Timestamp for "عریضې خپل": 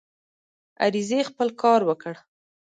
0.83-1.47